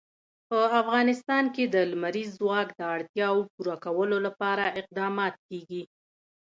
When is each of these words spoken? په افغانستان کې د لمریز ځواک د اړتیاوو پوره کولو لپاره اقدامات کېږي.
په 0.49 0.59
افغانستان 0.81 1.43
کې 1.55 1.63
د 1.73 1.75
لمریز 1.91 2.29
ځواک 2.39 2.67
د 2.75 2.81
اړتیاوو 2.95 3.49
پوره 3.53 3.75
کولو 3.85 4.17
لپاره 4.27 4.63
اقدامات 4.79 5.35
کېږي. 5.49 5.83